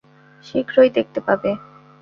শীঘ্রই 0.45 0.89
দেখতে 0.97 1.19
পাবে। 1.27 1.51